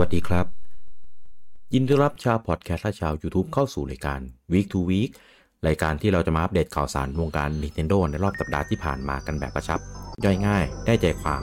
[0.00, 0.46] วัสดีครับ
[1.74, 4.20] ยินดีรับชาวพอดแคสต์และชาว YouTube เข้าสู่รายการ
[4.52, 5.10] Week to Week
[5.66, 9.80] รายการที่เราจะมาอัปเดตข่าวสารวงการ Nintendo ในรอบสัปดาห์ที่ผ่านมากันแบบกระชับ
[10.24, 11.42] ย่อยง่าย ได้ใจความ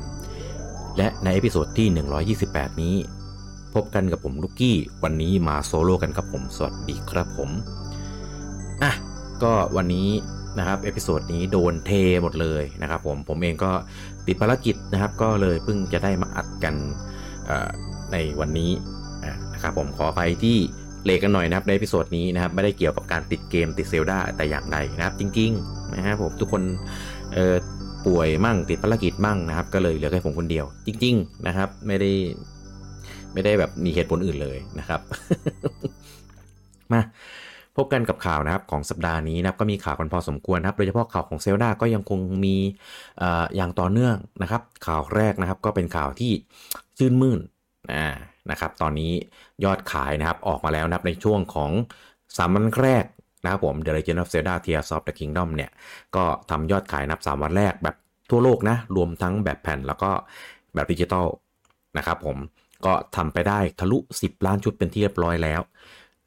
[0.98, 1.88] และใน episode ที่
[2.36, 2.96] 128 นี้
[3.74, 7.50] พบกันกับผมลูกกี้ วันนี้มาโซโล่กันครับผม สวัสดีครับผม
[8.84, 8.92] อะ
[9.44, 10.10] ก็วันนี้
[10.58, 11.92] นะครับ episode นี้โดนเท
[12.22, 13.72] หมดเลยนะครับผม ผมเองก็
[14.28, 16.76] ติดภารกิจนะครับ ก็เลยเพิ่งจะได้มาอัดกัน
[18.14, 18.72] ในวันนี้
[19.54, 20.58] นะครับผมขอไปที่
[21.06, 26.62] เลกันหน่อยนะครับในพิโซดนี้นะครับไม่ได้เกี่ยวกับการติดเกมติดเซลดาแต่อย่างใดนะครับจริงๆนะครับผมทุกคน
[28.06, 32.12] ป่วยมั่งติดภารกิจมั่งนะครับ ก็เลยเหลือแค่ผมคนเดียว จริง ๆนะครับ ไม่ได้
[33.34, 35.02] ไม่ได้แบบมีเหตุผลอื่นเลยนะครับ
[36.92, 37.02] มา
[37.78, 42.56] พบกันกับข่าวนะครับของสัปดาห์นี้นะครับก็มีข่าวกันพอสมควรนะครับ โดยเฉพาะข่าวของเซลดาก็ยังคงมี
[43.56, 46.32] อย่างต่อเนื่องนะครับ ข่าวแรกนะครับก็เป็นข่าวที่
[46.98, 47.40] ชื่นมื่น
[48.52, 49.12] นะครับ ตอนนี้
[49.64, 51.72] ยอดขายนะครับออกมาแล้วนะครับในช่วงของ
[52.18, 53.06] 3วันแรก
[53.44, 55.72] นะครับผม The Legend of Zelda Tears of the Kingdom เนี่ย
[56.16, 57.96] ก็ทำยอดขายนับ 3 วันแรกแบบ
[58.30, 60.12] ทั่วโลกนะ รวมทั้งแบบแผ่นแล้วก็
[60.74, 61.28] แบบดิจิตอล
[61.98, 62.38] นะครับผม
[62.86, 65.62] ก็ทำไปได้ทะลุ 10 ล้านชุดเป็นที่เรียบร้อยแล้ว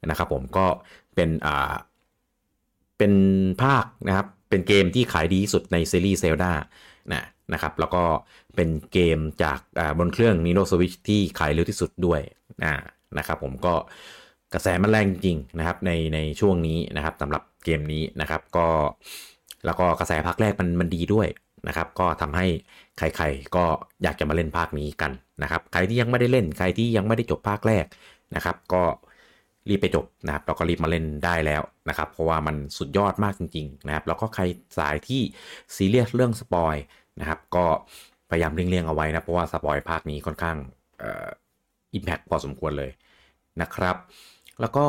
[0.05, 0.65] นะครับผม ก็
[1.15, 1.73] เป็นอ่า
[2.97, 3.13] เป็น
[3.63, 6.51] ภาคนะครับ เป็นเกมที่ขายดีที่สุดในซีรีส์เซลดา
[7.13, 8.03] นะนะครับแล้วก็
[8.55, 9.59] เป็นเกมจาก
[9.99, 12.21] บนเครื่อง Nintendo Switch ที่ขายเร็วที่สุดด้วย
[12.63, 12.73] นะ
[13.17, 13.73] นะครับผมก็
[14.53, 18.67] กระแสมันแรงจริงนะครับในในช่วงนี้นะครับสำหรับเกมนี้นะครับก็
[19.65, 21.27] แล้วก็กระแสภาคแรกมันมันดีด้วย
[21.67, 22.45] นะครับก็ทำให้
[22.97, 23.65] ใครๆก็
[24.03, 25.11] อยากจะมาเล่นภาคนี้กัน
[25.43, 27.85] นะครับใครที่ยังไม่ได้เล่นใครที่ยังไม่ได้จบภาคแรก
[28.35, 28.83] นะครับ ก็
[29.69, 34.43] รีบไปจบนะครับแล้วก็รีบมาเล่นได้แล้วนะครับ เพราะว่ามันสุดยอดมากจริง ๆ นะครับ แล้วก็ใคร
[34.77, 35.21] สายที่
[35.75, 36.75] ซีเรียสเรื่อง spoil
[37.19, 37.65] นะครับ ก็
[38.29, 40.57] พยายามเลี่ยงๆเอาไว้นะ เพราะว่า spoil ภาคนี้ค่อนข้าง
[41.93, 42.91] impact พอสมควรเลย
[43.61, 43.95] นะครับ
[44.61, 44.85] แล้วก็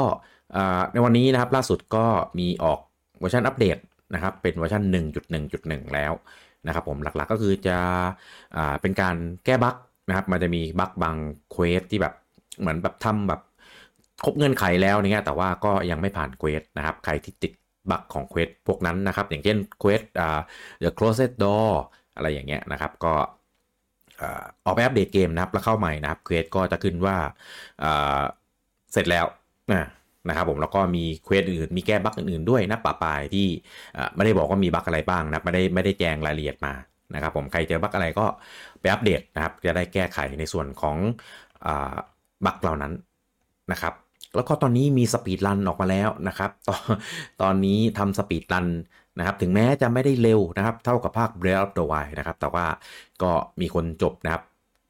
[0.92, 2.06] ในวันนี้นะครับล่าสุดก็
[2.38, 2.80] มีออก
[3.18, 3.78] เวอร์ชันอัปเดต
[4.14, 4.82] นะครับ เป็นเวอร์ชัน
[5.38, 6.12] 1.1.1 แล้ว
[6.66, 7.78] นะครับผมหลักๆก็คือจะ
[8.80, 9.76] เป็นการแก้ bug
[10.08, 11.16] นะครับ มันจะมี bug บาง
[11.50, 12.14] quest ที่แบบ
[12.60, 13.40] เหมือนแบบทำแบบ
[14.24, 17.52] ครบเงื่อนไขแล้วเนี่ยแต่ว่าก็ยังไม่ผ่าน quest นะครับ ใครที่ติด
[17.90, 20.40] bug ของ quest พวกนั้นนะครับ อย่างเช่นเควสอ่า
[20.82, 21.70] the closet door
[22.16, 23.14] อะไรอย่างเงี้ยนะครับ ก็
[24.64, 27.16] ออกไปอัปเดตเกมนะครับ แล้วเข้าใหม่นะครับ quest ก็จะขึ้นว่า
[28.92, 29.26] เสร็จแล้ว
[30.28, 33.46] นะครับผมแล้วก็มี quest อื่นมีแก้ bug อื่นๆด้วยนะป่าปลายที่
[34.14, 36.72] ไม่ได้บอกว่ามี bug อะไรบ้างนะไม่ได้ไม่ได้แจงรายละเอียดมา
[37.14, 38.26] นะครับ ผมใครเจอ bug อะไรก็
[38.80, 40.96] ไปอัปเดตนะครับ จะได้แก้ไขในส่วนของ
[42.46, 42.92] bug เหล่านั้น
[43.72, 43.94] นะครับ
[44.34, 46.82] แล้วก็ตอนนี้มี speedrun ออกมาแล้วนะครับตอน
[47.42, 48.66] ตอนนี้ทำ speedrun
[49.18, 52.66] นะครับถึงแม้จะไม่ได้เร็วนะครับ เท่ากับภาค Breath of the Wild นะครับ แต่ว่า
[53.22, 53.30] ก็
[53.60, 54.42] มีคนจบนะครับ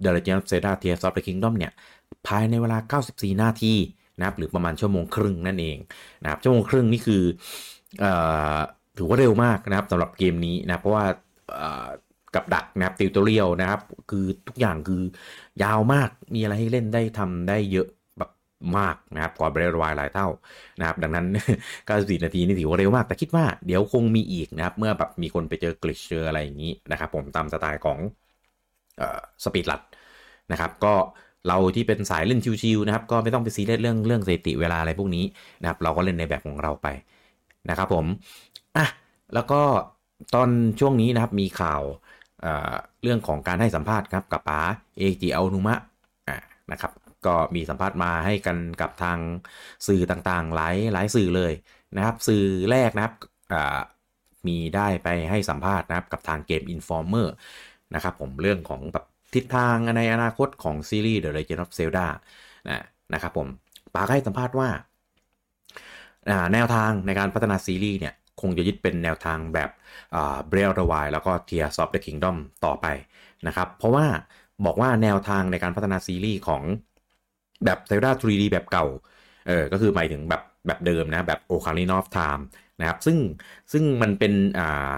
[0.03, 1.73] The Legend of Zelda Tears of the Kingdom เนี่ย
[2.27, 3.75] ภายในเวลา 94 นาที
[4.19, 5.79] นะครับ หรือประมาณชั่วโมงครึ่งนั่นเอง
[6.23, 7.23] นะครับ ชั่วโมงครึ่งนี่คือ
[8.03, 8.05] อ
[8.99, 11.05] ถือว่าเร็วมากนะครับสำหรับเกมนี้นะเพราะว่า
[12.35, 15.03] กับดักนะครับ tutorial นะครับ คือทุกอย่างคือ
[15.63, 17.89] ยาวมากมีอะไรให้เล่นได้ทำได้เยอะ
[18.79, 20.29] มากนะครับกว่า Breath Wild หลายเท่า
[20.81, 21.27] นะครับดังนั้น
[21.77, 27.99] 94 นาทีนี่ถือว่าเร็วมาก แต่คิดว่าเดี๋ยวคงมีอีกนะครับ เมื่อแบบมีคนไปเจอ glitch เจออะไรอย่างนี้นะครับผมตามสไตล์ของ
[29.45, 29.81] speedrun
[30.53, 30.95] นะครับก็
[31.49, 35.25] เราที่เป็นสายเล่นชิวๆนะครับก็ไม่ต้องไปซีเรียสเรื่องเรื่องสถิติเวลาอะไรพวกนี้
[35.61, 36.87] นะครับเราก็เล่นในแบบของเราไป
[37.71, 38.05] นะครับผม
[38.77, 38.87] อะ
[39.35, 39.61] แล้วก็
[40.35, 40.49] ตอน
[40.81, 41.83] ช่วงนี้นะครับมีข่าว
[42.43, 44.61] เเรื่องของการให้สัมภาษณ์ครับกับป๋า
[44.99, 45.75] เอจิอานุมะ
[46.73, 46.93] นะครับ
[47.27, 49.19] ก็มีสัมภาษณ์มาให้กันกับทาง
[49.87, 51.53] สื่อต่างๆ หลายหลายสื่อเลย
[51.97, 53.15] นะครับ สื่อแรกนะครับ
[54.47, 57.29] มีได้ไปให้สัมภาษณ์นะครับกับทางเกม Informer
[57.95, 62.07] นะครับผมเรื่องของแบบทิศทางในอนาคตของซีรีส์ The Legend of Zelda
[62.69, 62.85] นะ
[63.15, 63.47] นะครับผม
[63.95, 64.69] ปาให้สัมภาษณ์ว่า
[66.53, 69.71] แนวทางในการพัฒนาซีรีส์เนี่ยคงจะยึดเป็นแนวทางแบบ
[70.49, 72.87] เบรลดวายแล้วก็ Tears of the Kingdom ต่อไป
[73.47, 74.07] นะครับ เพราะว่า
[74.67, 76.63] บอกว่าแนวทางในการพัฒนาซีรีส์ของ
[77.65, 78.85] แบบ Zelda 3D แบบเก่า
[79.47, 82.43] เออ ก็คือหมายถึงแบบแบบเดิมนะ แบบ Ocarina of Time
[82.79, 83.19] นะครับ ซึ่ง
[83.73, 84.93] ซึ่งมันเป็นอ่า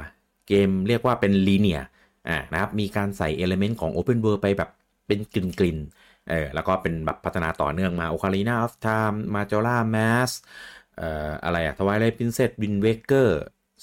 [0.48, 1.80] เกมเรียกว่าเป็นลีเนีย
[2.28, 4.70] อ่านะครับ มีการใส่เอลเมนต์ของ Open World ไปแบบ
[5.06, 5.78] เป็นกลิ่นกลิ่น
[6.30, 10.34] เออ แล้วก็เป็นแบบพัฒนาต่อเนื่องมา Ocarina of Time Majora Mask
[10.96, 13.28] เอ่ออะไรอะ Twilight Princess Wind Waker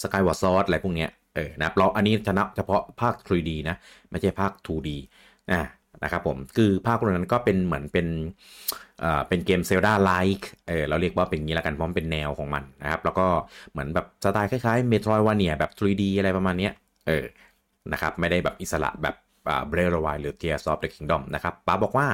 [0.01, 3.75] Skyward Sword อะไรพวกเนี้ยเออนะครับเราอันนี้ชนะเฉพาะภาค 3D นะ
[4.11, 4.97] ไม่ใช่ภาค 2D
[5.51, 5.61] อ่า
[6.03, 8.07] นะครับผมคือภาคนั้นก็เป็นเหมือนเป็น
[9.01, 13.27] เอ่อเป็นเกมเซลดาไลค์เออเราเรียกว่าเป็นงี้ละกันเพราะเป็นแนวของมันนะครับ แล้วก็
[13.71, 16.69] เหมือนแบบสไตล์คล้ายๆเมโทรวาเนียแบบ 3D อะไรประมาณนี้
[17.07, 17.25] เออ
[17.93, 19.15] นะครับไม่ได้แบบอิสระแบบ
[19.69, 22.07] เบรลวายหรือ Tears of the Kingdom นะครับป้าบอกว่า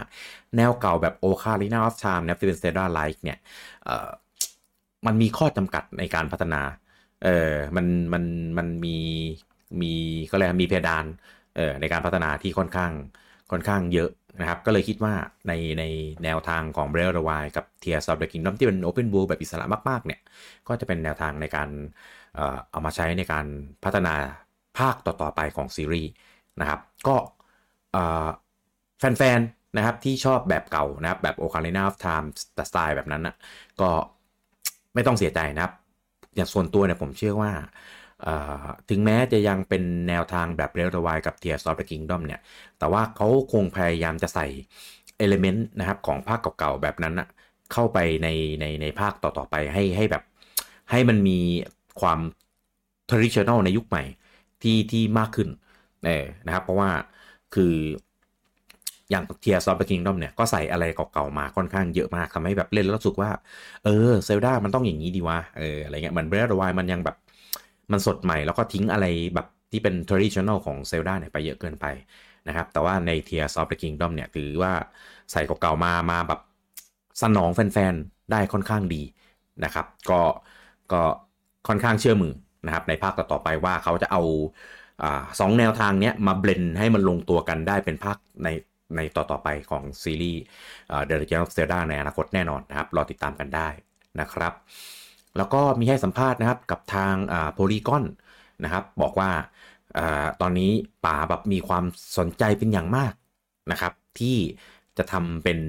[0.56, 3.38] แนวเก่าแบบ Ocarina of Time นะที่เป็น Zelda Like เนี่ย
[5.06, 6.62] มันมีข้อจำกัดในการพัฒนา
[7.24, 8.24] เออมันมัน
[8.58, 8.98] มันมี
[9.82, 9.94] มี
[10.32, 11.06] ก็เลยมีเพดาน
[11.56, 12.92] เออในการพัฒนาที่ค่อนข้าง
[13.54, 14.10] ค่อนข้างเยอะ
[14.42, 15.14] นะครับ ก็เลยคิดว่า
[15.48, 15.84] ในใน
[16.24, 20.22] แนวทางของ Breath of the Wild กับ Tears of the Kingdom ที่เป็น Open World แบบอิสระมาก ๆ เนี่ย
[20.68, 21.70] ก็จะเป็นแนวทางในการ
[22.72, 23.46] เอามาใช้ในการ
[23.84, 24.16] พัฒนา
[24.80, 26.12] ภาคต่อ ๆ ไปของซีรีส์
[26.62, 27.16] นะครับ ก็
[29.00, 32.28] แฟน ๆ นะครับที่ชอบแบบเก่านะครับ แบบ Ocarina of Time
[32.70, 33.36] สไตล์แบบนั้นนะ
[33.82, 33.90] ก็
[34.94, 35.74] ไม่ต้องเสียใจนะครับ
[36.36, 37.52] อย่างส่วนตัวเนี่ยผมเชื่อว่า
[38.90, 42.40] ถึงแม้จะยังเป็นแนวทางแบบเรลตวายกับ Tears of the Kingdom เนี่ย
[42.80, 44.48] แต่ว่าเขาคงพยายามจะใส่
[45.18, 47.28] เอลิเมนต์นะครับของภาคเก่าๆแบบนั้นนะ
[47.74, 48.28] เข้าไปใน
[48.62, 50.24] ในในภาคต่อๆไปให้ให้แบบ
[50.92, 51.40] ให้มันมี
[52.02, 52.20] ความ
[53.10, 54.04] traditional ในยุคใหม่
[54.62, 55.50] ที่ที่มากขึ้น
[56.06, 56.90] เออนะครับ เพราะว่า
[57.56, 57.76] คือ
[59.10, 63.30] อย่าง Tears of the Kingdom เนี่ยก็ใส่อะไรเก่าๆมาค่อนข้างเยอะมากทำให้แบบเล่นแล้วรู้สึกว่า
[63.84, 67.16] เออเซลดามันต้องอย่างนี้ดีวะเอออะไรเงี้ยเหมือน Breath of the Wild มันยังแบบ
[67.92, 71.86] มันสดใหม่แล้วก็ทิ้งอะไรแบบที่เป็น traditional ของเซลดาเนี่ยไปเยอะเกินไป
[72.48, 74.74] นะครับ แต่ว่าใน Tears of the Kingdom เนี่ยถือว่า
[75.32, 76.40] ใส่เก่าๆมามาแบบ
[77.22, 79.04] สนองแฟนๆ ได้ค่อนข้างดี
[79.64, 80.22] นะครับ ก็
[80.94, 81.02] ก็
[81.68, 82.34] ค่อนข้างเชื่อมือ
[82.66, 84.22] นะครับในภาคต่อๆไปว่าเขาจะเอา
[85.40, 88.50] สองแนวทางเนี้ยมาเบลนให้มันลงตัวกันได้เป็นภาคใน
[88.96, 90.42] ในต่อๆไปของซีรีส์
[91.10, 93.68] The Legend of Zelda ในอนาคตแน่นอนนะครับ รอติดตามกันได้
[94.20, 94.54] นะครับ
[95.38, 97.14] แล้วก็มีให้สัมภาษณ์นะครับกับทาง
[97.54, 98.06] โพลีกอน
[98.64, 99.32] นะครับบอกว่า
[99.98, 100.00] อ
[100.42, 100.72] ตอนนี้
[101.06, 101.84] ป๋าแบบมีความ
[102.18, 103.14] สนใจเป็นอย่างมาก
[103.72, 104.38] นะครับที่
[104.98, 105.60] จะทำเป็น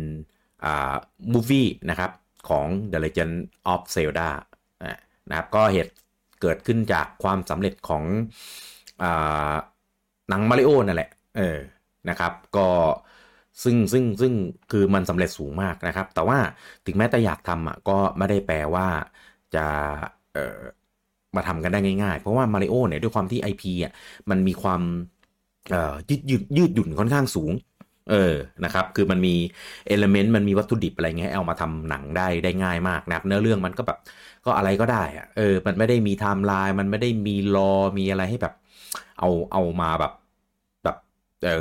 [1.32, 2.10] มูฟวี่นะครับ
[2.48, 3.34] ของ The Legend
[3.72, 4.30] of Zelda
[5.28, 5.92] นะครับก็เหตุ
[6.40, 8.04] เกิดขึ้นจากความสำเร็จของ
[10.28, 11.58] หนังมาริโอนั่นแหละเออ
[12.08, 12.68] นะครับก็
[13.62, 14.32] ซึ่งซึ่งซึ่ง
[14.72, 16.38] คือมันสำเร็จสูงมากนะครับ แต่ว่า
[16.86, 18.88] ถึงแม้แต่อยากทำอะก็ไม่ได้แปลว่า
[19.56, 19.66] จะ
[20.34, 20.60] เอ่อ
[21.36, 23.92] มาทำกันได้ง่ายๆ เพราะว่ามาริโอเนี่ยด้วยความที่ IP อะ
[24.30, 24.82] มันมีความ
[25.70, 27.52] เอ่อยืดยืดยืดหยุ่นค่อนข้างสูง
[28.10, 28.34] เออ
[28.64, 29.34] นะครับ คือมันมี
[29.86, 33.98] element มันมีวัตถุดิบอะไรเงี้ยเอามาทำหนังได้ได้ง่ายมากนะเนื้อเรื่องมันก็แบบ
[34.44, 38.54] ก็อะไรก็ได้อะเออ มันไม่ได้มีไทม์ไลน์มันไม่ได้มี lore มีอะไรให้แบบ
[39.18, 40.12] เอาเอามาแบบ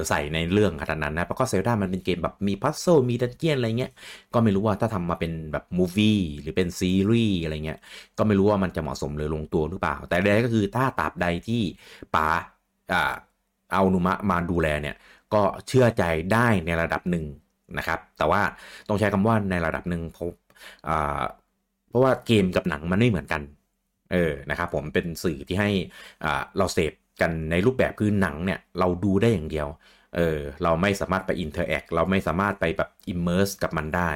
[0.10, 3.92] ใส่ในเรื่องขนาดนั้นนะเพราะก็ Zelda มันเป็นเกมแบบมี puzzle มี dungeon อะไรเงี้ย
[4.34, 7.80] ก็ไม่รู้ว่าถ้าทำมาเป็นแบบ movie หรือเป็นซีรีส์อะไรเงี้ย
[8.18, 11.62] ก็ไม่รู้ว่ามันจะเหมาะสมหรือลงตัวหรือเปล่า แต่ใดก็คือถ้าตราบใดที่
[12.16, 12.28] ป๋า
[12.94, 13.14] อ่า
[13.74, 14.96] อาโอนุมะมาดูแลเนี่ย
[15.34, 16.04] ก็เชื่อใจ
[16.34, 17.26] ได้ในระดับหนึ่ง
[17.78, 18.42] นะครับ แต่ว่า
[18.88, 20.30] ต้องใช้คำว่าในระดับหนึ่งเพราะ
[21.90, 23.42] เพราะว่าเกมกับหนังมันไม่เหมือนกัน
[24.14, 25.70] เออนะครับผมเป็นสื่อที่ให้
[26.58, 29.68] เราเสพ กันในรูปแบบคือหนังเนี่ยเราดูได้อย่างเดียว
[30.16, 34.10] เออเราไม่สามารถไป interact เราไม่สามารถไปแบบ immerse กับมันได้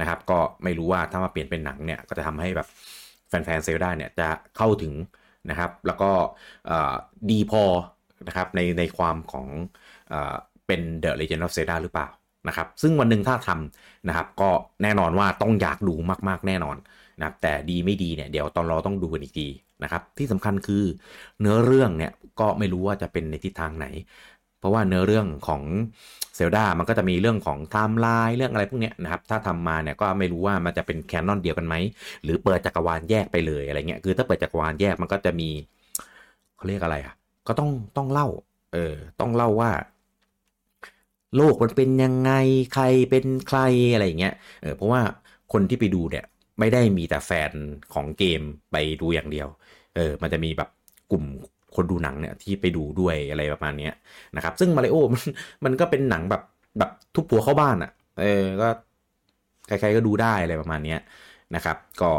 [0.00, 2.68] นะครับ ก็ไม่รู้ว่าถ้ามาเปลี่ยนเป็นหนังเนี่ยก็จะทำให้แบบ
[3.28, 4.94] แฟนๆ Zelda เนี่ยจะเข้าถึง
[5.50, 6.10] นะครับ แล้วก็
[7.30, 7.62] ดีพอ
[8.26, 9.46] นะครับในในความของ
[10.66, 12.08] เป็น The Legend of Zelda หรือเปล่า
[12.48, 14.50] นะครับ ซึ่งวันหนึ่งถ้าทำนะครับ ก็
[14.82, 15.94] แน่นอนว่าต้องอยากดู
[16.28, 16.76] มาก ๆ แน่นอน
[17.18, 19.46] นะครับแต่ดีไม่ดีเนี่ยเดี๋ยวตอนรอต้องดูกันอีกที
[19.82, 20.84] นะครับที่สำคัญคือ
[21.40, 23.86] เนื้อเรื่องเนี่ยก็ไม่รู้ว่าจะเป็นในทิศทางไหน
[24.58, 25.62] เพราะว่าเนื้อเรื่องของ
[26.36, 31.74] Zelda มันก็จะมีเรื่องของไทม์ไลน์เรื่องอะไรพวกนี้นะครับถ้าทำมาเนี่ยก็ไม่รู้ว่ามันจะเป็น canon เดียวกันไหม
[32.22, 35.48] หรือเปิดจักรวาลแยกไปเลยอะไรเงี้ยคือถ้าเปิดจักรวาลแยกมันก็จะมี
[36.56, 37.14] เขาเรียกอะไรอะ
[37.48, 38.28] ก็ต้องต้องเล่า
[38.74, 39.70] เออต้องเล่าว่า
[41.36, 42.32] โลกมันเป็นยังไง
[42.74, 43.58] ใครเป็นใคร
[43.92, 45.00] อะไรเงี้ยเออเพราะว่า
[45.52, 46.24] คนที่ไปดูเนี่ย
[46.58, 47.50] ไม่ได้มีแต่แฟน
[47.94, 49.48] ของเกมไปดูอย่างเดียว
[49.96, 50.70] เออ มันจะมีแบบ
[51.12, 51.24] กลุ่ม
[51.74, 53.90] คนดูหนังเนี่ยที่ไปดูด้วยอะไรประมาณนี้
[54.36, 55.22] นะครับ ซึ่งมาริโอมัน
[55.64, 56.42] มันก็เป็นหนังแบบ
[56.78, 58.68] แบบทุบหัวเข้าบ้านอะ่ะ เออ ก็
[59.66, 60.96] ใครๆก็ดูได้อะไรประมาณนี้
[61.54, 62.10] นะครับ ก็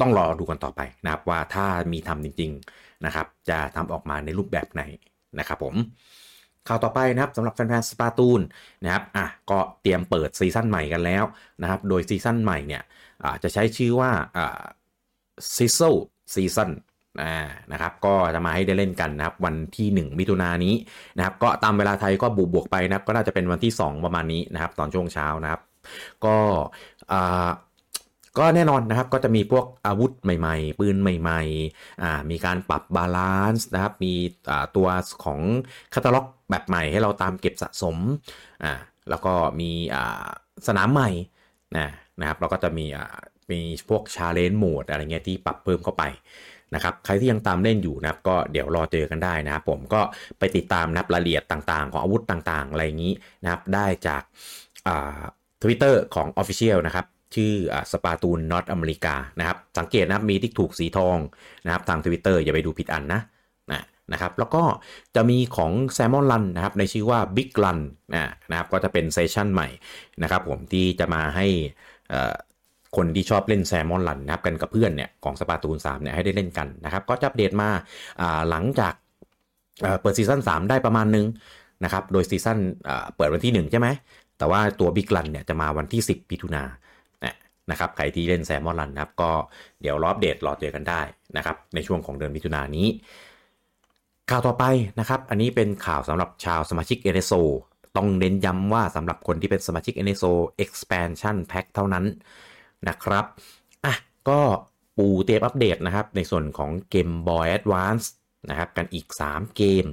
[0.00, 4.82] ต้องรอดูกันต่อไปนะครับว่าถ้ามีทำจริง ๆนะครับ จะทำออกมาในรูปแบบไหน
[5.38, 5.74] นะครับผม
[6.68, 8.40] ข่าวต่อไปนะครับสำหรับแฟนๆ Splatoon
[8.84, 11.24] นะครับอะก็เตรียมเปิดซีซั่นใหม่กันแล้ว
[11.62, 12.82] นะครับ โดยซีซั่นใหม่เนี่ย
[13.42, 14.62] จะใช้ชื่อว่าอ่า
[15.56, 15.94] Sizzle
[16.34, 16.70] Season
[17.72, 20.74] นะครับก็จะมาให้ได้เล่นกันนะครับ วันที่ 1 มิถุนายนนี้
[21.16, 25.60] นะครับ ก็ตามเวลาไทยก็บวกบวกไปนะครับ ก็น่าจะเป็นวันที่ 2 ประมาณนี้นะครับ ตอนช่วงเช้านะครับ
[26.24, 26.36] ก็
[27.12, 27.50] อ่า
[28.38, 34.12] ก็แน่นอนนะครับก็จะมีพวกอาวุธใหม่ๆ ปืนใหม่ๆอ่ามีการปรับบาลานซ์นะครับ มี
[34.76, 34.88] ตัว
[35.24, 35.40] ของ
[35.94, 37.96] แคตตาล็อก แบบใหม่ให้เราตามเก็บสะสม
[38.64, 38.72] อ่า
[39.10, 40.26] แล้วก็มีอ่า
[40.66, 41.10] สนามใหม่
[41.78, 41.88] นะ
[42.20, 43.16] นะครับเราก็จะมีอ่า
[43.50, 46.04] มีพวก challenge mode อะไรเงี้ยที่ปรับเพิ่มเข้าไป
[46.74, 50.00] นะครับใครที่ยังตามเล่นอยู่นะครับก็เดี๋ยวรอเจอกันได้นะครับผมก็
[50.38, 54.22] ไปติดตามนับรายละเอียดต่างๆ ของอาวุธต่างๆ อะไรอย่างนี้นะครับได้จาก
[55.62, 57.52] ทวิตเตอร์ของ official นะครับชื่อ
[57.90, 61.18] Splatoon North America นะครับสังเกตนะครับมีติ๊กถูกสีทอง
[61.64, 63.20] นะครับทาง Twitter อย่าไปดูผิดอันนะ
[64.12, 64.62] นะครับแล้วก็
[65.16, 67.78] จะมีของ Salmon Run นะครับในชื่อว่า Big Run
[68.14, 69.68] นะนะครับก็จะเป็น session ใหม่
[70.22, 71.46] นะครับผมที่จะมาให้
[72.96, 77.68] คนที่ชอบเล่น Salmon Run นะครับกันกับเพื่อนเนี่ยของ Splatoon 3เนี่ยให้ได้เล่นกันนะครับก็จะอัปเดตมา
[78.50, 78.94] หลังจาก
[80.00, 81.26] เปิดซีซั่น3 ได้ประมาณนึง
[81.84, 82.58] นะครับโดยซีซั่น
[83.16, 83.88] เปิดวันที่ 1 ใช่ไหม
[84.38, 86.64] แต่ว่าตัวบิ๊กลันเนี่ยจะมาวันที่ 10พิถุนา
[87.70, 89.30] นะครับใครที่เล่นแซมมอนลันนะครับก็
[89.82, 91.00] เดี๋ยวรออัปเดตรอเจอกันได้
[91.36, 92.86] นะครับในช่วงของเดือนมิถุนายนนี้
[94.34, 94.66] ข่าวต่อไป
[95.00, 97.40] นะครับ อันนี้เป็นข่าวสำหรับชาวสมาชิก NSO
[97.96, 100.32] ต้องเน้นย้ำว่าสำหรับคนที่เป็นสมาชิก NSO
[100.64, 102.04] Expansion Pack เท่านั้น
[102.88, 103.24] นะครับ
[103.84, 103.94] อะ
[104.28, 104.40] ก็
[104.96, 108.06] ปูเตรียมอัปเดตนะครับ ในส่วนของเกม Boy Advance
[108.50, 109.84] นะครับ กันอีก 3 เกม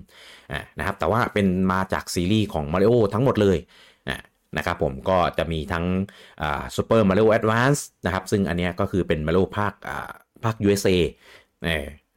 [0.77, 3.57] นะครับ แต่ว่าเป็นมาจากซีรีส์ของ Mario ทั้งหมดเลย
[4.57, 5.85] นะครับผมก็จะมีทั้ง
[6.75, 9.73] Super Mario Advance นะครับ ซึ่งอันนี้ก็คือเป็น Mario ภาค
[10.43, 10.97] ภาค USA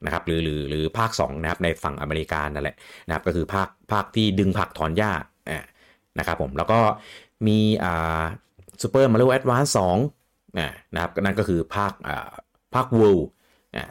[0.05, 5.13] นะครับหรือหรือหรือภาค2นะครับในฝั่งอเมริกานั่นแหละนะครับก็คือภาคภาคที่ดึงผักถอนหญ้า
[6.19, 6.81] นะครับผมแล้วก็
[7.47, 8.23] มีอ่า
[8.83, 9.97] Super Mario Advance 2นซ์สอง
[10.95, 12.31] นะครับนั่นก็คือภาคอ่า
[12.75, 13.25] ภาค World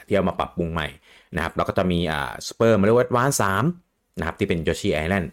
[0.08, 0.88] ที่เอามาปรับปรุงใหม่
[1.36, 3.64] นะครับแล้วก็จะมีอ่า Super Mario Advance 3นซ์สาม
[4.20, 5.28] นะครับที่เป็น Yoshi Island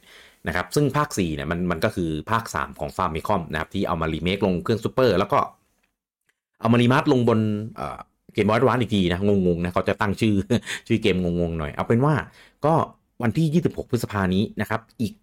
[0.46, 5.38] นะครับซึ่งภาค4เนี่ยมันมันก็คือภาค 3 ของ Famicom นะครับที่เอามารีเมคลงเครื่องซูเปอร์แล้วก็
[6.60, 7.40] เอามารีมาร์ลงบน
[7.76, 10.34] Game Boy Advance อีกทีนะ งงๆนะเขาจะตั้งชื่อ
[10.88, 12.14] ชื่อเกมงงๆหน่อย เอาเป็นว่า
[12.66, 12.74] ก็
[13.22, 15.14] วันที่ 26 พฤษภานี้นะครับ อีก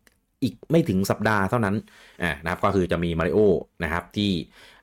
[0.44, 1.76] อีกไม่ถึงสัปดาห์เท่านั้น
[2.44, 3.40] นะครับก็คือจะมีมาริโอ
[3.84, 4.32] นะครับที่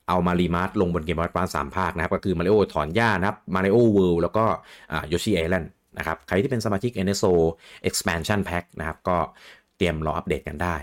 [0.08, 4.44] เอามารีมาร์ลงบน Game Boy Advance สามภาคนะครับ ก็คือมาริโอถอนหญ้านะครับ Mario World แล้วก็
[5.08, 7.32] Yoshi Island นะครับ ใครที่เป็นสมาชิก NSO
[7.88, 9.18] Expansion Pack นะครับ ก็
[9.76, 10.76] เตรียมรออัปเดตกันได้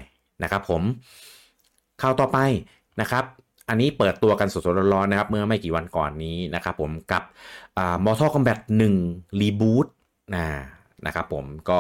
[0.44, 0.82] นะครับผม
[2.01, 2.38] ข่าวต่อไป
[3.01, 3.25] นะครับ
[3.69, 7.23] อันนี้เปิดตัวกันสดๆร้อนๆนะครับ เมื่อไม่กี่วันก่อนนี้นะครับผมกับ
[8.05, 8.59] Mortal Kombat
[8.99, 9.88] 1 reboot
[10.35, 10.45] นะ
[11.05, 11.79] นะครับผมก็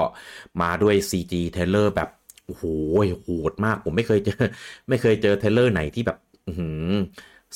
[0.61, 2.09] มาด้วย CG trailer แบบ
[2.45, 2.63] โอ้โห
[3.23, 4.43] โหดมาก ผมไม่เคยเจอ
[4.89, 6.17] ไม่เคยเจอ trailer ไหนที่แบบ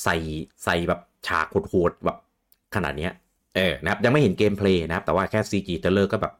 [0.04, 0.16] ใส่
[0.64, 2.16] ใส่แบบฉากโหดๆแบบ
[2.74, 3.12] ขนาดเนี้ย
[3.56, 6.32] เออนะครับยังไม่เห็น gameplay นะครับ แต่ว่าแค่ CG เทเลอร์ก็แบบ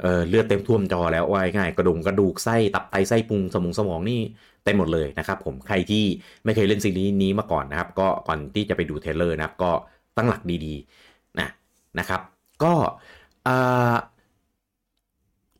[0.00, 4.20] เออเลือดเต็มท่วมจอแล้วว่าง่ายกระดุมกระดูกไส้ตับไตไส้พุงสมองสมองนี่
[4.64, 6.04] เต็มหมดเลยนะครับผมใครที่
[6.44, 9.70] ไม่เคยเล่นซีรีส์นี้มาก่อนนะครับ ก็ก่อนที่จะไปดู trailer นะครับก็
[10.16, 11.48] ตั้งหลักดีๆนะ
[11.98, 12.20] นะครับ
[12.64, 12.74] ก็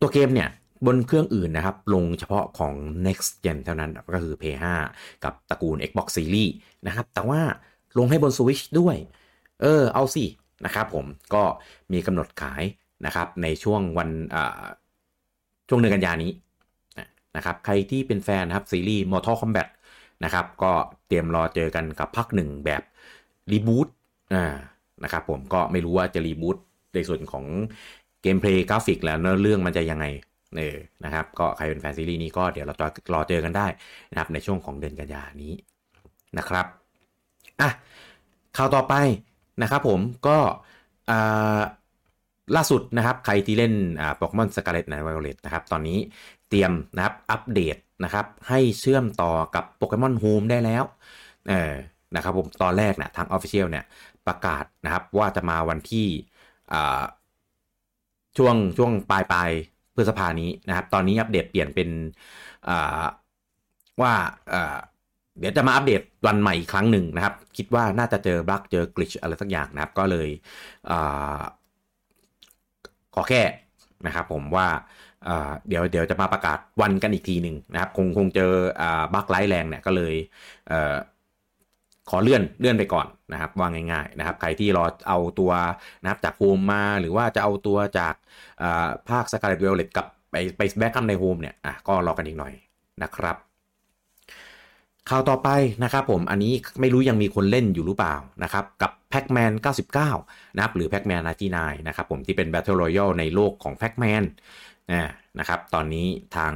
[0.00, 0.48] ตัวเกมเนี่ย
[0.86, 2.74] บนเครื่องอื่นนะครับ ลงเฉพาะของ
[3.06, 4.66] next gen เท่านั้นก็คือ PS5
[5.24, 6.52] กับตระกูล Xbox Series
[6.86, 7.40] นะครับ แต่ว่า
[7.98, 8.96] ลงให้บน Switch ด้วย
[9.62, 10.24] เออ เอาสิ
[10.64, 11.42] นะครับผมก็
[11.92, 12.62] มีกำหนดขาย
[13.06, 14.10] นะครับ ในช่วงวัน
[15.68, 16.30] ช่วงเดือนกันยานี้
[17.36, 19.68] นะครับใครที่เป็นแฟนนะครับซีรีส์ Mortal Kombat
[20.24, 20.72] นะครับก็
[21.06, 22.82] เตรียมรอเจอกันกับพักหนึ่งแบบ
[23.52, 23.88] รีบูต
[25.02, 26.56] นะครับผมก็ไม่รู้ว่าจะ reboot
[26.94, 27.44] ในส่วนของ
[28.22, 30.06] gameplay กราฟิกแล้วเรื่องมันจะยังไง
[30.58, 33.66] เออนะครับก็ใครเป็นแฟนซีรีส์นี้ก็เดี๋ยวเราจะรอเจอกันได้
[34.10, 35.52] นะครับในช่วงของเดือนกันยานี้
[36.38, 36.66] นะครับ
[37.60, 37.70] อะ
[38.56, 38.94] ข่าวต่อไป
[39.62, 40.38] นะครับผมก็
[42.56, 43.72] ล่าสุดนะครับใครที่เล่น
[44.16, 45.98] Pokémon Scarlet and Violet นะครับตอนนี้
[46.54, 50.84] เตรียมนะครับอัปเดตนะครับให้เชื่อมต่อกับ Pokémon Home ได้แล้ว
[51.48, 51.74] เออ
[52.16, 53.84] นะครับผมตอนแรกนะทาง Official เนี่ย
[54.26, 56.06] ประกาศนะครับว่าจะมาวันที่
[58.36, 59.50] ช่วงช่วงปลายปลาย
[59.94, 61.88] พฤษภานี้นะครับตอนนี้อัปเดตเปลี่ยนเป็น
[64.00, 64.12] ว่า
[65.38, 70.28] เดี๋ยวจะมาอัปเดตวันใหม่อีกครั้งหนึ่งนะครับ คิดว่าน่าจะเจอบลักเจอกลิชอะไรสักอย่างนะครับ ก็เลย
[73.14, 73.42] ขอแค่
[74.06, 74.66] นะครับผมว่า
[75.68, 78.52] เดี๋ยวเดี๋ยวจะมาประกาศวันกันอีกทีหนึ่งนะครับ คงคงเจอ
[79.14, 80.14] บั๊กร้ายแรงเนี่ยก็เลย
[82.10, 85.52] ขอเลื่อนเลื่อนไปก่อนนะครับว่าง่ายๆนะครับ ใครที่รอเอาตัว
[86.02, 88.14] นะครับจาก Home มาหรือว่าจะเอาตัวจาก
[89.08, 92.52] ภาค Scarlet Violet กับไปไป backup ใน Home เนี่ยอะก็รอกันอีกหน่อย
[93.02, 93.36] นะครับ
[95.10, 95.48] ข่าวต่อไป
[95.84, 99.52] นะครับผมอันนี้ไม่รู้ยังมีคนเล่นอยู่หรือเปล่านะครับกับ Pac-Man
[100.04, 101.22] 99 นะครับหรือ Pac-Man
[101.54, 104.24] 99นะครับผมที่เป็น Battle Royale ในโลกของ Pac-Man
[105.38, 106.54] นะครับ ตอนนี้ทาง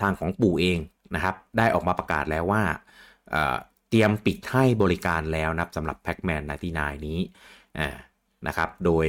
[0.00, 0.78] ทางของปู่เอง
[1.14, 2.62] นะครับ ได้ออกมาประกาศแล้วว่า
[3.88, 7.18] เตรียมปิดให้บริการแล้วนะครับสำหรับ Pac-Man 99 นี้
[8.46, 9.06] นะครับ โดย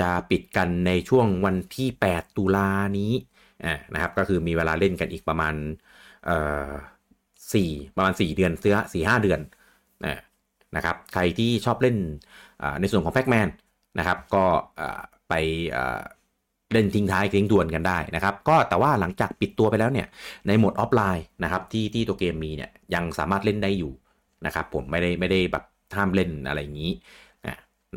[0.00, 3.12] จะปิดกันในช่วงวันที่ 8 ตุลานี้
[3.94, 5.54] นะครับ ก็คือมีเวลาเล่นกันอีกประมาณ
[7.14, 9.40] 4ประมาณ 4 เดือนเสื้อสี่ห้าเดือน
[10.76, 11.96] นะครับ ใครที่ชอบเล่น
[12.80, 13.48] ในส่วนของ Pac-Man
[13.98, 14.44] นะครับ ก็
[15.28, 15.34] ไป
[16.72, 20.06] เล่นทิ้งท้ายทิ้งทวนกันได้นะครับ ก็แต่ว่าหลังจากปิดตัวไปแล้วเนี่ย
[20.46, 23.92] ในโหมดออฟไลน์นะครับที่ที่ตัวเกมมีเนี่ยยังสามารถเล่นได้อยู่
[24.46, 25.64] นะครับผมไม่ได้ไม่ได้แบบ
[25.96, 26.92] ห้ามเล่นอะไรอย่างนี้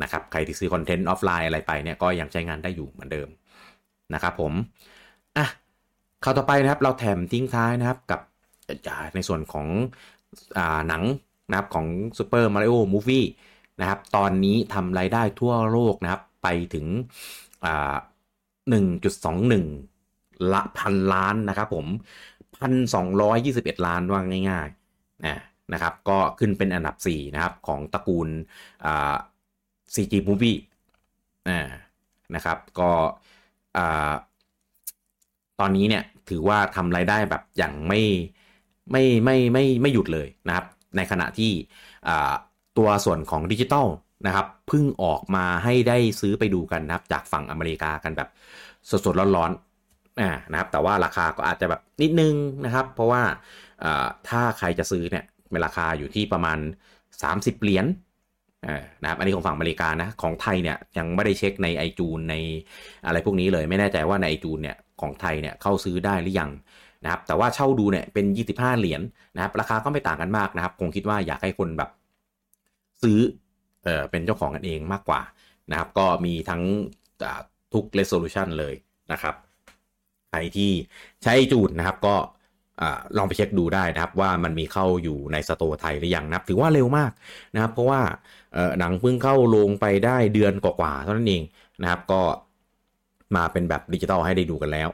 [0.02, 3.28] นะครับใครที่ซื้อคอนเทนต์ออฟไลน์อะไรไปเนี่ยก็ยังใช้งานได้อยู่เหมือนเดิม
[4.14, 4.52] นะครับผม
[5.36, 5.46] อะ
[6.24, 8.20] ข่าวต่อไปนะครับเราแถมทิ้งท้ายนะครับกับ
[9.14, 9.66] ในส่วนของ
[10.58, 11.02] อ่าหนัง
[11.50, 11.86] นะครับของ
[12.18, 13.26] Super Mario Movie
[13.80, 16.86] นะครับตอนนี้ทำรายได้ทั่วโลกนะครับไปถึง
[17.64, 17.94] อ่า
[18.70, 21.86] 1.21 ละพันล้านนะครับผม
[22.66, 25.40] 1,221 ล้านว่าง่ายๆนะ
[25.72, 28.28] นะครับก็ขึ้นเป็นอันดับ 4 นะครับ ของตระกูล
[28.84, 29.14] อ่า
[29.94, 30.58] CG Movie
[31.48, 31.68] อ่า
[32.34, 32.90] นะครับก็
[33.76, 34.12] อ่า
[35.60, 38.00] ตอนนี้เนี่ยถือว่าทำรายได้แบบอย่างไม่
[38.90, 40.66] ไม่ไม่ไม่ไม่หยุดเลยนะครับ
[40.96, 41.52] ในขณะที่
[42.78, 43.86] ตัวส่วนของดิจิตอล
[44.26, 48.28] นะครับเพิ่งออกมาให้ได้ซื้อไปดูกันนะครับ จากฝั่งอเมริกากันแบบ
[48.90, 53.22] สดๆร้อนๆอ่านะครับ แต่ว่าราคาก็อาจจะแบบนิดนึงนะครับ เพราะว่า
[54.28, 56.58] ถ้าใครจะซื้อเนี่ยเป็นราคาอยู่ที่ประมาณ
[57.10, 57.86] 30 เหรียญ
[59.02, 62.34] นะครับอันนี้ของฝั่งอเมริกานะของไทยเนี่ยยังไม่ได้เช็คในไอจูนใน
[63.06, 66.50] อะไรพวกนี้เลยไม่แน่ใจว่าในไอจูนเนี่ยของไทยเนี่ยเข้าซื้อได้หรือยัง
[67.04, 71.90] นะครับแต่ว่าเช่าดูเนี่ยเป็น 25 เหรียญนนะครับราคาก็ไม่ต่างกันมากนะครับ คงคิดว่าอยากให้คนแบบ
[73.02, 73.18] ซื้อ
[73.84, 75.20] เออเป็นเจ้าของกันเองมากกว่า
[75.70, 76.62] นะครับ ก็มีทั้ง
[77.74, 78.74] ทุก resolution เลย
[79.12, 79.34] นะครับ
[80.30, 80.72] ใครที่
[81.22, 82.16] ใช้จูดนะครับก็
[83.16, 87.10] ลองไปเช็คดูได้นะครับว่ามันมีเข้าอยู่ในสโตร์ไทยหรือยังนะครับถือว่าเร็วมาก
[87.54, 88.00] นะครับ เพราะว่า
[88.78, 91.42] หนังเพิ่งเข้าลงไปได้เดือนกว่าๆเท่านั้นเอง
[91.82, 92.22] นะครับ ก็
[93.36, 94.88] มาเป็นแบบดิจิตอลให้ได้ดูกันแล้ว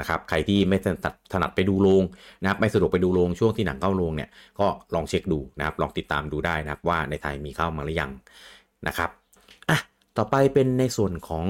[0.00, 2.02] นะครับใครที่ไม่ถนัดถนัดไปดูโรง
[2.42, 4.28] นะครับไม่สะดวกไปดูโรงช่วงที่หนังเข้าโรงเนี่ย
[4.60, 8.10] ก็ลองเช็คดูนะครับลองติดตามดูได้นะครับว่าในไทยมีเข้ามาหรือยัง
[8.86, 9.10] นะครับ
[9.70, 9.78] อะ
[10.16, 11.44] ต่อไปเป็นในส่วนของ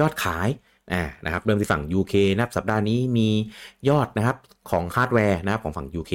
[0.00, 0.48] ยอดขาย
[0.92, 3.28] อ่านะครับเริ่มที่ฝั่ง UK นะครับสัปดาห์นี้มี
[3.88, 4.36] ยอดนะครับ
[4.70, 6.12] ของฮาร์ดแวร์นะครับของฝั่ง UK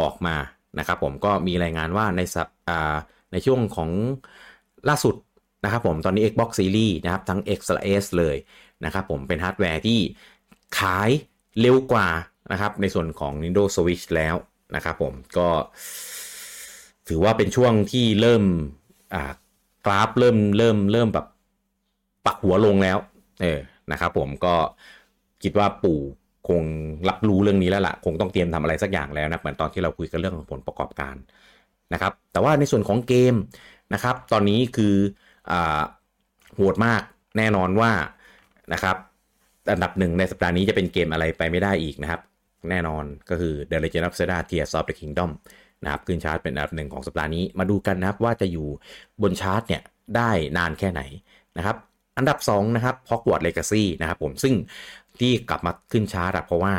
[0.00, 0.36] ออกมา
[0.78, 2.96] นะครับผมก็มีรายงานว่าในสัปอ่า
[3.32, 3.90] ในช่วงของ
[4.88, 5.14] ล่าสุด
[5.64, 8.36] นะครับผมตอนนี้ Xbox Series นะครับทั้ง X และ S เลย
[8.84, 9.98] นะครับผมเป็นฮาร์ดแวร์ที่
[10.78, 11.10] ขาย
[11.60, 12.08] เร็วกว่า
[12.52, 14.36] นะครับ ในส่วนของ Nintendo Switch แล้ว
[14.76, 15.48] นะครับผมก็
[17.08, 18.42] ถือว่าเป็นช่วงที่เริ่ม
[19.86, 21.26] กราฟเริ่มเริ่มเริ่มแบบ
[22.26, 22.98] ปักหัวลงแล้ว
[23.42, 23.60] เออ
[23.92, 24.54] นะครับผมก็
[25.42, 26.00] คิดว่าปู่
[26.48, 26.62] คง
[27.08, 31.16] รับรู้เรื่องนี้แล้วละ่ะ คงต้องเตรียมทำอะไรสักอย่างแล้วนะเหมือนตอนที่เราคุยกันเรื่องของผลประกอบการ
[31.92, 33.34] นะครับ แต่ว่าในส่วนของเกม
[33.94, 34.94] นะครับ ตอนนี้คือ
[35.50, 35.52] อ
[36.54, 37.02] โหดมาก
[37.36, 37.92] แน่นอนว่า
[38.72, 38.96] นะครับ
[39.72, 42.20] อันดับหนึ่งในสัปดาห์นี้จะเป็นเกมอะไรไปไม่ได้อีกนะครับ
[42.70, 45.30] แน่นอนก็คือ The Legend of Zelda Tears of the Kingdom
[45.84, 48.68] นะครับขึ้นชาร์ตเป็นอันดับหนึ่งของสัปดาห์นี้มาดูกันนะครับว่าจะอยู่
[49.22, 49.82] บนชาร์ตเนี่ย
[50.16, 51.02] ได้นานแค่ไหน
[51.56, 51.76] นะครับ
[52.18, 54.54] อันดับ2นะครับ Hogwarts Legacy นะครับผมซึ่ง
[55.20, 56.74] ที่กลับมาขึ้นชาร์ตเพราะว่า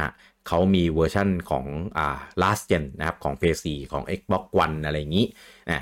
[0.48, 1.66] เขามีเวอร์ชันของ
[1.98, 5.26] อ่า last gen นะครับของ PS4 ของ Xbox One อะไรอย่างนี้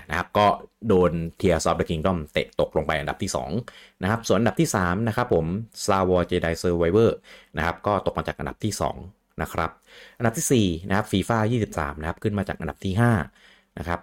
[0.09, 0.45] นะครับก็
[0.87, 3.31] โดน Tears of the Kingdom เตะตกลงไปอันดับที่
[3.67, 5.45] 2นะครับส่วนอันดับที่3นะครับผม
[5.83, 7.11] Star Wars Jedi Survivor
[7.57, 8.73] นะครับก็ตกมาจากอันดับที่
[9.07, 9.71] 2นะครับ
[10.17, 11.39] อันดับที่4นะครับ FIFA
[11.71, 12.93] 23นะครับขึ้นมาจากอันดับที่
[13.37, 13.99] 5นะครับ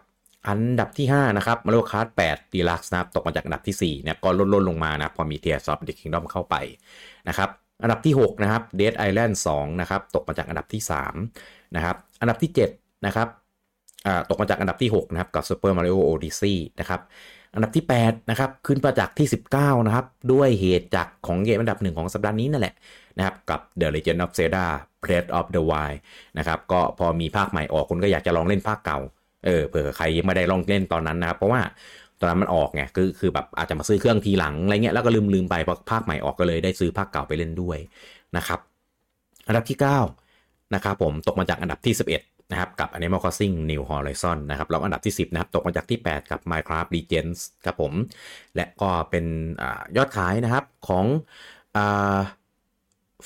[0.49, 6.55] อันดับที่ 5 นะครับมาโลคาร์ด8 Deluxe นะครับตกมาจากอันดับที่4นะครับก็ลดลลงมานะพอมี Tears of the Kingdom เข้าไป
[7.29, 7.51] นะครับ
[7.83, 10.83] อันดับที่ 6 นะครับ Dead Island 2นะครับ ตกมาจากอันดับที่
[11.29, 13.29] 3 นะครับ อันดับที่ 7 นะครับ
[14.29, 17.01] ตกมาจากอันดับที่ 6 นะครับ กับ Super Mario Odyssey นะครับ
[17.55, 22.75] อันดับที่ 8 นะครับ ขึ้นมาจากที่ 19 นะครับ ด้วยเหตุจากของเกมอันดับหนึ่งของสัปดาห์นี้นั่นแหละ
[23.19, 24.67] นะครับ กับ The Legend of Zelda
[25.03, 25.99] Breath of the Wild
[26.39, 28.99] นะครับ ก็พอมีภาคใหม่ออกคุณก็อยากจะลองเล่นภาคเก่า
[29.47, 31.61] เออ เผื่อใครยังไม่ได้ลองเล่นตอนนั้นนะครับ เพราะว่า
[32.23, 37.79] ตอนนั้นมันออกไงคือคือแบบอาจจะมาซื้อเครื่องทีหลังอะไรเงี้ยแล้วก็ลืมลืมไปพอภาคใหม่ออกก็เลยได้ซื้อภาคเก่าไปเล่นด้วย
[38.37, 38.61] นะครับ
[39.47, 39.79] อันดับที่
[40.25, 46.41] 9 นะครับผมตกมาจากอันดับที่ 11 นะครับ กับ Animal Crossing New Horizon นะครับแล้วอันดับที่ 10 นะครับ ตกมาจากที่ 8 กับ
[46.51, 47.93] Minecraft Legends ครับผม
[48.57, 49.25] และก็เป็น
[49.63, 49.65] อ
[49.97, 51.05] ยอดขายนะครับของ
[51.77, 51.79] อ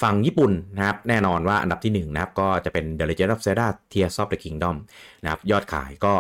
[0.02, 4.76] ฝั่งญี่ปุ่นนะครับแน่นอนว่าอันดับที่1นะครับก็จะเป็น The Legend of Zelda Tears of the Kingdom
[5.22, 6.14] นะครับยอดขายก็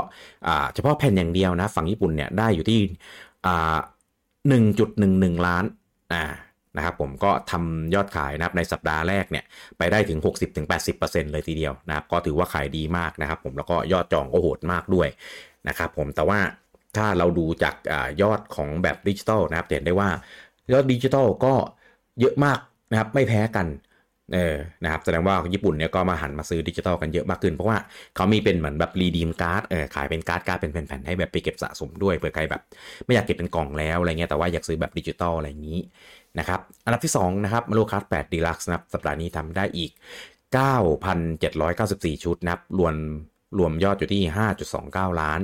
[0.74, 2.80] เฉพาะแผ่นอย่างเดียวนะฝั่งญี่ปุ่นเนี่ยได้อยู่ที่
[4.48, 5.64] หนึ่งจุดหนึ่งหนึ่งล้าน
[6.76, 9.44] นะครับผมก็ทำยอดขายนะครับในสัปดาห์แรกเนี่ย
[9.78, 10.18] ไปได้ถึง
[10.76, 15.08] 60-80%เลยทีเดียวนะครับก็ถือว่าขายดีมากนะครับผมแล้วก็ยอดจองก็โหดมากด้วย
[15.68, 16.40] นะครับผมแต่ว่า
[16.96, 20.08] ถ้าเราดูจากอยอดของแบบดิจิตอลนะครับเห็นได้ว่า
[20.72, 21.54] ยอดดิจิตอลก็
[22.20, 22.58] เยอะมาก
[22.90, 23.66] นะครับไม่แพ้กัน
[24.34, 27.78] เออนะครับแสดงว่าญี่ปุ่นเนี่ยก็มาหันมาซื้อดิจิตอลกันเยอะมากขึ้น เพราะว่า
[28.16, 32.62] เขามีเป็นเหมือนแบบ redeem card เออขายเป็นการ์ดการ์ดเป็นแผ่นๆให้แบบไปเก็บสะสมด้วยเผื่อใครแบบ
[33.04, 35.80] ไม่อยากเก็บเป็นกล่องแล้วอะไรเงี้ยแต่ว่าอยากซื้อแบบดิจิตอลอะไรอย่างนี้
[36.38, 39.90] นะครับอันดับที่2นะครับมาโลคัส8 Deluxe นะครับสัปดาห์นี้ทำได้อีก
[41.26, 42.94] 9,794 ชุดนะครับรวม
[43.58, 44.22] รวมยอดอยู่ที่
[44.72, 45.40] 5.29 ล้าน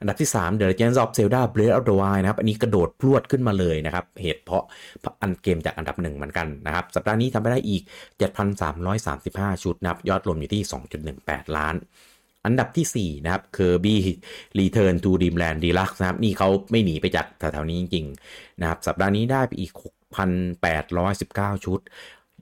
[0.00, 4.64] อันดับที่ 3 The Legend of Zelda Breath of the Wild นะครับ อันนี้กระโดดพรวดขึ้นมาเลยนะครับ เหตุเพราะ
[5.22, 7.82] อันเกมจากอันดับหนึ่งเหมือนกันนะครับ สัปดาห์นี้ทำไปได้อีก
[8.72, 10.62] 7,335 ชุดนะครับ ยอดรวมอยู่ที่
[11.10, 11.74] 2.18 ล้าน
[12.46, 13.96] อันดับที่ 4 นะครับ Kirby
[14.58, 19.72] Return to Dreamland Deluxe นะครับ นี่เขาไม่หนีไปจากแถวๆนี้จริงๆนะครับ สัปดาห์นี้ได้ไปอีก
[20.48, 21.80] 6,819 ชุด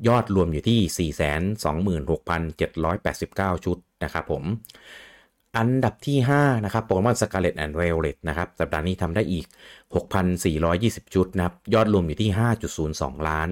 [0.08, 4.44] ยอดรวมอยู่ที่ 426,789 ชุดนะครับผม
[5.58, 9.46] อันดับที่ 5 นะครับ Pokémon Scarlet and Violet นะครับ สัปดาห์นี้ทำได้อีก
[10.30, 12.30] 6,420 ชุดนะครับ ยอดรวมอยู่ที่
[12.78, 13.48] 5.02 ล้าน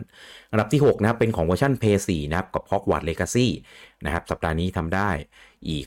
[0.51, 3.47] อันดับที่ 6 นะครับเป็นของเวอร์ชัน PS4 นะครับ กับ Hogwarts Legacy
[4.05, 5.11] นะครับ สัปดาห์นี้ทำได้
[5.69, 5.87] อีก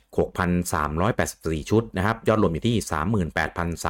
[0.80, 2.78] 6,384 ชุดนะครับ ยอดรวมอยู่ที่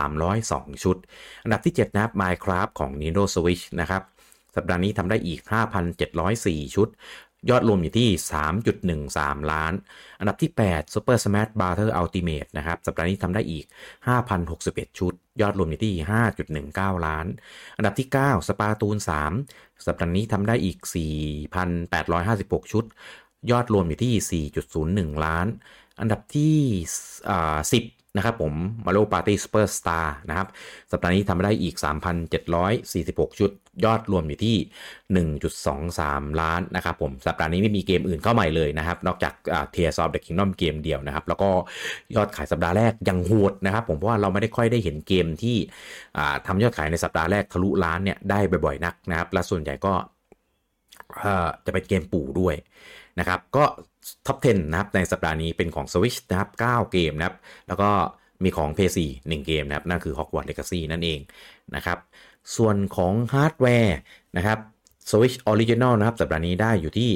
[0.06, 0.98] 38,302 ชุด
[1.44, 4.04] อันดับที่ 7 นะครับ Minecraft ของ Nintendo Switch นะครับ
[4.56, 5.40] สัปดาห์นี้ทำได้อีก
[6.08, 6.90] 5,704 ชุด
[7.50, 8.10] ยอดรวมอยู่ที่
[8.80, 9.74] 3.13 ล้าน
[10.20, 13.66] อันดับที่ 8 Super Smash Bros Ultimate นะครับ สัปดาห์นี้ทำได้อีก
[14.32, 15.94] 5,061 ชุด ยอดรวมอยู่ที่
[16.50, 17.26] 5.19 ล้าน
[17.78, 18.98] อันดับที่ 9 Splatoon
[19.42, 20.78] 3 สัปดาห์นี้ทำได้อีก
[21.76, 22.86] 4,856 ชุด
[23.52, 24.46] ยอดรวมอยู่ที่
[25.12, 25.48] 4.01 ล้าน
[26.00, 26.58] อันดับที่
[27.40, 28.54] 10 นะครับผม
[28.86, 30.48] Mario Party Superstar นะครับ
[30.92, 31.76] สัปดาห์นี้ทำได้อีก
[32.38, 33.52] 3,746 ชุด
[33.86, 34.56] ยอดรวมอยู่ที่
[35.84, 39.34] 1.23 ล้านนะครับผม สัปดาห์นี้ไม่มีเกมอื่นเข้าใหม่เลยนะครับ นอกจาก
[39.72, 41.50] Tears of the Kingdom เกมเดียวนะครับ แล้วก็
[42.16, 45.58] ยอดขายสัปดาห์แรกยังโหดนะครับผมเพราะว่าเราไม่ได้ค่อยได้เห็นเกมที่
[46.48, 49.94] ทำยอดขายในสัปดาห์แรกทะลุล้านเนี่ยได้บ่อยๆนักนะครับและส่วนใหญ่ก็
[51.66, 52.56] จะเป็นเกมปู่ด้วย
[53.20, 53.66] นะครับ ก็
[54.28, 57.36] ท็อป 10 นะครับ ในสัปดาห์นี้เป็นของ Switch นะครับ 9 เกมนะครับ
[57.68, 57.90] แล้วก็
[58.44, 61.20] มีของ PS4 1 เกมนะครับ นั่นคือ Hogwarts Legacy นั่นเอง
[61.76, 62.00] นะครับ
[62.56, 63.98] ส่วนของฮาร์ดแวร์
[64.38, 64.60] นะครับ
[65.10, 67.12] Switch Original นะครับ สัปดาห์นี้ได้อยู่ที่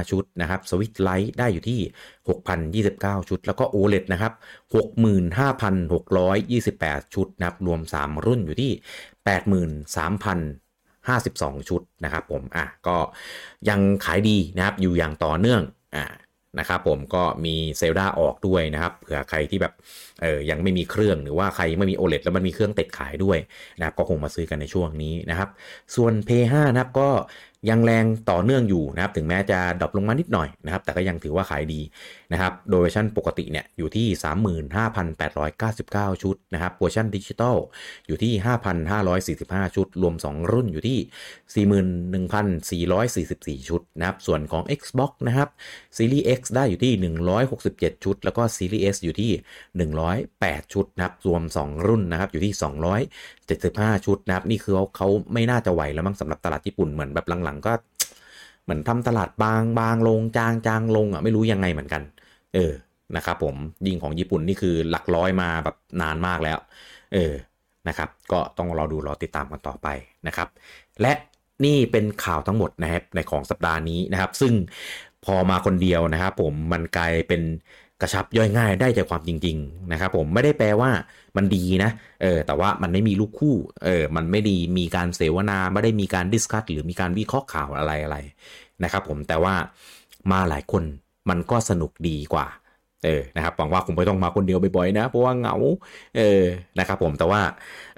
[0.00, 1.80] 11,395 ชุดนะครับ Switch Lite ได้อยู่ที่
[2.84, 4.32] 6,029 ชุด แล้วก็ OLED นะครับ
[4.72, 8.72] 65,628 ชุดนะครับ รวม 3 รุ่นอยู่ที่
[9.84, 10.63] 83,000
[11.12, 12.96] 52 ชุดนะครับผมอะก็
[13.68, 15.62] ยังขายดีนะครับอยู่อย่างต่อเนื่อง
[15.96, 16.04] อ่า
[16.60, 19.72] นะครับผมก็มีเซลดาออกด้วยนะครับเผื่อใครที่แบบ
[20.22, 23.38] เออยังไม่มีเครื่องหรือว่าใครไม่มี OLED แล้วมันมีเครื่องติดขายด้วย
[23.78, 25.48] นะครับก็คงมาซื้อกันในช่วงนี้นะครับ
[25.94, 27.08] ส่วน PS5 นะครับก็
[27.68, 31.80] ยังแรงต่อเนื่องอยู่นะครับถึงแม้จะ drop ลงมานิดหน่อยนะครับแต่ก็ยังถือว่าขายดี
[32.32, 34.06] นะครับโดยเวอร์ชันปกติเนี่ยอยู่ที่
[36.12, 37.56] 35,899 ชุดนะครับเวอร์ชันดิจิตอล
[38.06, 38.32] อยู่ที่
[39.04, 41.68] 5,545 ชุด รวม 2 รุ่นอยู่ที่
[43.60, 45.48] 41,444 ชุดนะครับส่วนของ Xbox นะครับ
[45.96, 46.92] Series X ได้อยู่ที่
[47.50, 49.32] 167 ชุด แล้วก็ Series S อยู่ที่
[50.02, 52.52] 108 ชุดนะครับรวม 2 รุ่นนะครับอยู่ที่
[53.90, 57.72] 275 ชุดนะครับนี่คือเขาไม่น่าจะไหวแล้วมั้งสำหรับตลาดญี่ปุ่นเหมือนแบบหลังๆก็
[58.64, 62.02] เหมือนทำตลาดบางบางลงจางจางลงอะไม่รู้ยังไงเหมือนกัน
[62.54, 62.72] เออ
[63.16, 63.54] นะครับผม
[63.86, 66.58] ยิงของญี่ปุ่นนี่คือหลักร้อยมาแบบนานมากแล้ว
[67.14, 67.32] เออ
[67.88, 69.88] นะครับ ก็ต้องรอดูรอติดตามกันต่อไป
[70.26, 70.48] นะครับ
[71.00, 71.12] และ
[71.64, 74.52] นี่เป็นข่าวทั้งหมดนะครับในของสัปดาห์นี้นะครับ ซึ่ง
[75.24, 77.42] พอมาคนเดียวนะครับผมมันกลายเป็น
[78.04, 80.90] กระชับย่อยง่ายได้ใจความจริง ๆ นะครับผมไม่ได้แปลว่า
[81.36, 81.90] มันดีนะ
[82.22, 88.16] เออแต่ว่ามันไม่มีลูกคู่เออมันไม่ดีมีการเสวนาไม่ได้มีการดิสคัตหรือมีการวิเคราะห์ข่าวอะไรอะไร
[88.82, 89.54] นะครับผมแต่ว่า
[90.32, 90.82] มาหลายคน
[91.30, 92.46] มันก็สนุกดีกว่า
[93.04, 95.56] เออนะครับหวังว่าคุณไม่ต้องมาคนเดียวบ่อยๆนะเพราะว่าเหงา
[96.16, 96.42] เออ
[96.78, 97.40] นะครับผมแต่ว่า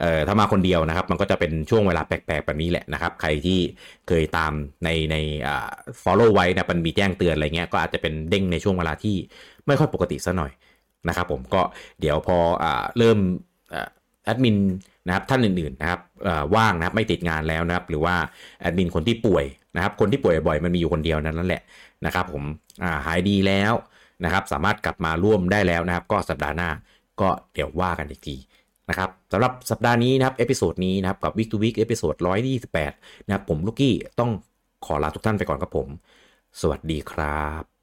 [0.01, 3.59] เอ่อถ้ามาคนเดียวนะครับ มันก็จะเป็นช่วงเวลาแปลกๆแบบนี้แหละนะครับ ใครที่
[4.09, 4.53] เคยตาม
[4.85, 5.17] ในใน
[5.47, 5.69] อ่า
[6.03, 9.17] follow ไว้นะมันมีแจ้งเตือนอะไรเงี้ยก็อาจจะเป็นเด้งในช่วงเวลาที่
[9.67, 10.53] ไม่ค่อยปกติซะหน่อย
[11.09, 11.63] นะครับผมก็
[12.01, 13.19] เดี๋ยวพออ่าเริ่ม
[14.25, 14.57] แอดมิน
[15.07, 16.01] นะครับท่านอื่นๆนะครับ
[16.57, 18.15] ว่างนะครับไม่ติดงานแล้วนะครับหรือว่า
[18.61, 19.45] แอดมินคนที่ป่วย
[19.77, 21.63] นะครับคนที่ป่วยบ่อยมันมีอยู่คนเดียวนั้นแหละ
[22.07, 22.43] นะครับผม
[23.07, 23.73] หายดีแล้ว
[24.25, 26.71] นะครับ สามารถกลับมาร่วมได้แล้วนะครับ ก็สัปดาห์หน้า
[27.21, 28.37] ก็เดี๋ยวว่ากันอีกที
[28.89, 32.15] นะครับสำหรับสัปดาห์นี้นะครับ episode นี้นะครับ กับ Week to Week episode
[32.71, 34.31] 128 นะครับ ผมลูกกี้ต้อง
[34.87, 35.89] ขอลาทุกท่านไปก่อนครับผม
[36.61, 37.76] สวัสดีครับ